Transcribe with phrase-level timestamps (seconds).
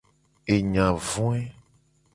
[0.53, 1.41] Enya voe.